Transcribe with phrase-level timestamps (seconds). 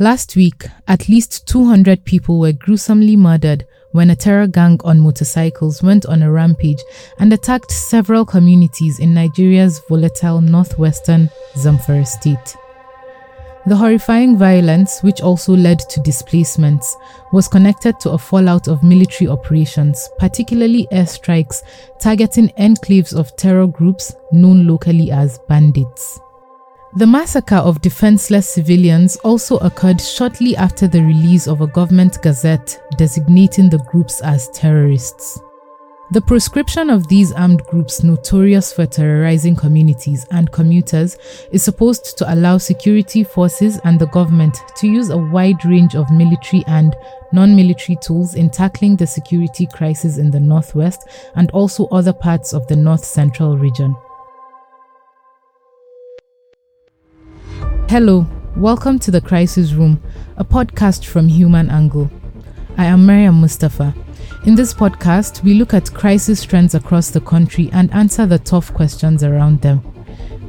[0.00, 5.82] Last week, at least 200 people were gruesomely murdered when a terror gang on motorcycles
[5.82, 6.80] went on a rampage
[7.18, 12.56] and attacked several communities in Nigeria's volatile northwestern Zamfara state.
[13.66, 16.96] The horrifying violence, which also led to displacements,
[17.32, 21.64] was connected to a fallout of military operations, particularly airstrikes
[21.98, 26.20] targeting enclaves of terror groups known locally as bandits.
[26.96, 32.82] The massacre of defenseless civilians also occurred shortly after the release of a government gazette
[32.96, 35.38] designating the groups as terrorists.
[36.12, 41.18] The proscription of these armed groups notorious for terrorizing communities and commuters
[41.52, 46.10] is supposed to allow security forces and the government to use a wide range of
[46.10, 46.96] military and
[47.32, 52.54] non military tools in tackling the security crisis in the northwest and also other parts
[52.54, 53.94] of the north central region.
[57.90, 59.98] Hello, welcome to the Crisis Room,
[60.36, 62.10] a podcast from Human Angle.
[62.76, 63.94] I am Mariam Mustapha.
[64.44, 68.74] In this podcast, we look at crisis trends across the country and answer the tough
[68.74, 69.80] questions around them.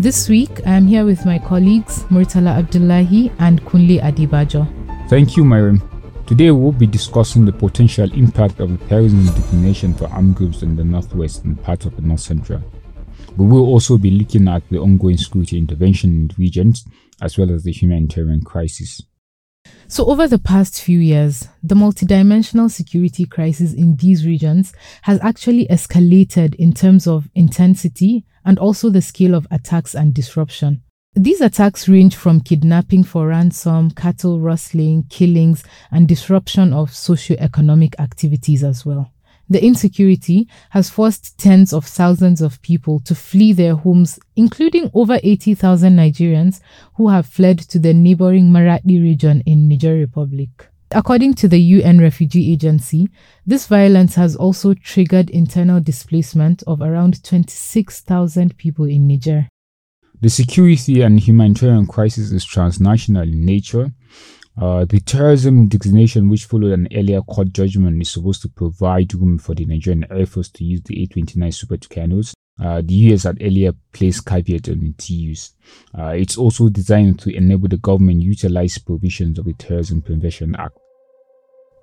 [0.00, 4.66] This week, I am here with my colleagues Murtala Abdullahi and Kunle Adebajo.
[5.08, 5.80] Thank you, Mariam.
[6.26, 10.74] Today, we'll be discussing the potential impact of the terrorism designation for armed groups in
[10.74, 12.60] the northwest and parts of the north central.
[13.36, 16.84] We will also be looking at the ongoing security intervention in the regions
[17.20, 19.02] as well as the humanitarian crisis.
[19.86, 25.66] So, over the past few years, the multidimensional security crisis in these regions has actually
[25.68, 30.82] escalated in terms of intensity and also the scale of attacks and disruption.
[31.14, 38.62] These attacks range from kidnapping for ransom, cattle rustling, killings, and disruption of socio-economic activities
[38.62, 39.12] as well.
[39.50, 45.18] The insecurity has forced tens of thousands of people to flee their homes, including over
[45.22, 46.60] 80,000 Nigerians
[46.96, 50.68] who have fled to the neighboring Maradi region in Niger Republic.
[50.90, 53.08] According to the UN Refugee Agency,
[53.46, 59.48] this violence has also triggered internal displacement of around 26,000 people in Niger.
[60.20, 63.92] The security and humanitarian crisis is transnational in nature
[64.60, 69.38] uh, the terrorism designation, which followed an earlier court judgment, is supposed to provide room
[69.38, 72.32] for the Nigerian Air Force to use the A-29 Super Tucanos.
[72.60, 75.52] Uh, the US had earlier placed caveat on its use.
[75.96, 80.76] Uh, it's also designed to enable the government utilize provisions of the Terrorism Prevention Act.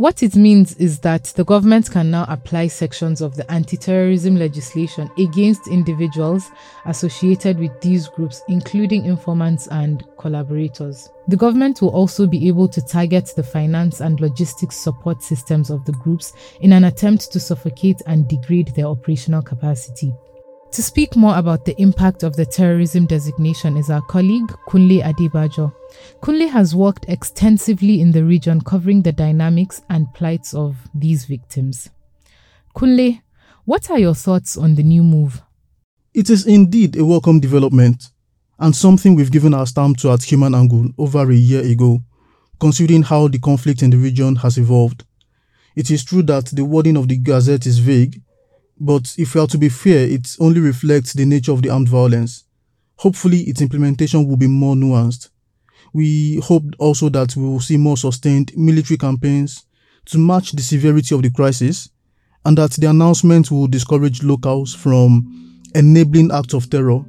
[0.00, 4.34] What it means is that the government can now apply sections of the anti terrorism
[4.34, 6.50] legislation against individuals
[6.86, 11.10] associated with these groups, including informants and collaborators.
[11.28, 15.84] The government will also be able to target the finance and logistics support systems of
[15.84, 16.32] the groups
[16.62, 20.14] in an attempt to suffocate and degrade their operational capacity.
[20.72, 25.74] To speak more about the impact of the terrorism designation is our colleague Kunle Adebajo.
[26.22, 31.90] Kunle has worked extensively in the region covering the dynamics and plights of these victims.
[32.76, 33.20] Kunle,
[33.64, 35.42] what are your thoughts on the new move?
[36.14, 38.04] It is indeed a welcome development
[38.60, 42.00] and something we've given our stamp to at Human Angle over a year ago,
[42.60, 45.04] considering how the conflict in the region has evolved.
[45.74, 48.22] It is true that the wording of the Gazette is vague
[48.80, 51.88] but if we are to be fair, it only reflects the nature of the armed
[51.88, 52.44] violence.
[52.96, 55.28] Hopefully, its implementation will be more nuanced.
[55.92, 59.66] We hope also that we will see more sustained military campaigns
[60.06, 61.90] to match the severity of the crisis,
[62.44, 67.04] and that the announcement will discourage locals from enabling acts of terror.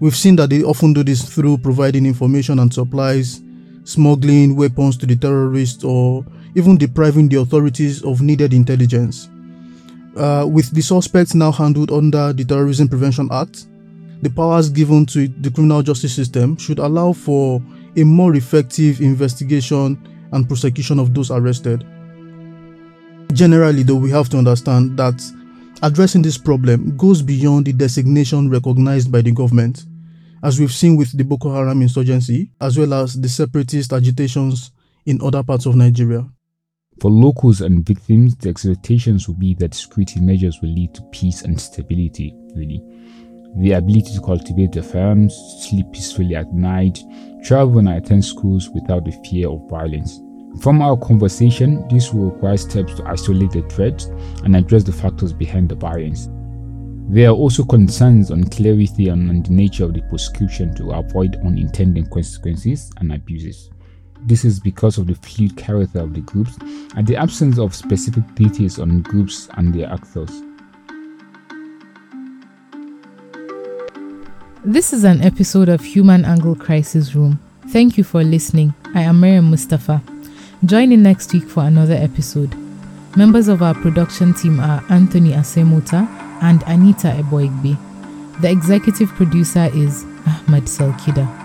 [0.00, 3.42] We've seen that they often do this through providing information and supplies,
[3.84, 9.28] smuggling weapons to the terrorists, or even depriving the authorities of needed intelligence.
[10.16, 13.66] Uh, with the suspects now handled under the Terrorism Prevention Act,
[14.22, 17.60] the powers given to the criminal justice system should allow for
[17.96, 19.98] a more effective investigation
[20.32, 21.84] and prosecution of those arrested.
[23.32, 25.20] Generally, though, we have to understand that
[25.82, 29.84] addressing this problem goes beyond the designation recognized by the government,
[30.44, 34.70] as we've seen with the Boko Haram insurgency, as well as the separatist agitations
[35.06, 36.24] in other parts of Nigeria.
[37.00, 41.42] For locals and victims, the expectations will be that security measures will lead to peace
[41.42, 42.82] and stability, really.
[43.58, 46.98] The ability to cultivate their farms, sleep peacefully at night,
[47.44, 50.20] travel and attend schools without the fear of violence.
[50.60, 54.04] From our conversation, this will require steps to isolate the threat
[54.44, 56.28] and address the factors behind the violence.
[57.08, 61.36] There are also concerns on clarity and on the nature of the prosecution to avoid
[61.44, 63.70] unintended consequences and abuses.
[64.20, 66.56] This is because of the fluid character of the groups
[66.96, 70.30] and the absence of specific details on groups and their actors.
[74.64, 77.38] This is an episode of Human Angle Crisis Room.
[77.68, 78.74] Thank you for listening.
[78.94, 80.02] I am Mariam Mustapha.
[80.64, 82.54] Join in next week for another episode.
[83.14, 86.08] Members of our production team are Anthony Asemota
[86.42, 87.76] and Anita Eboigbe.
[88.40, 91.43] The executive producer is Ahmad Salkida.